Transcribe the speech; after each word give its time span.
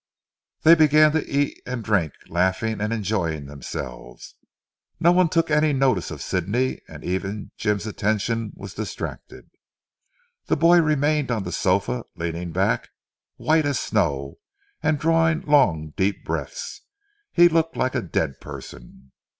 They 0.63 0.73
began 0.73 1.11
to 1.11 1.23
eat 1.29 1.61
and 1.63 1.83
drink, 1.83 2.13
laughing 2.27 2.81
and 2.81 2.91
enjoying 2.91 3.45
themselves. 3.45 4.33
No 4.99 5.11
one 5.11 5.29
took 5.29 5.51
any 5.51 5.73
notice 5.73 6.09
of 6.09 6.23
Sidney, 6.23 6.81
and 6.87 7.03
even 7.03 7.51
Jim's 7.55 7.85
attention 7.85 8.51
was 8.55 8.73
distracted. 8.73 9.51
The 10.47 10.57
boy 10.57 10.81
remained 10.81 11.29
on 11.29 11.43
the 11.43 11.51
sofa, 11.51 12.05
leaning 12.15 12.51
back, 12.51 12.89
white 13.35 13.67
as 13.67 13.79
snow, 13.79 14.39
and 14.81 14.97
drawing 14.97 15.41
long 15.41 15.93
deep 15.95 16.25
breaths. 16.25 16.81
He 17.31 17.47
looked 17.47 17.77
like 17.77 17.93
a 17.93 18.01
dead 18.01 18.39
person. 18.41 19.11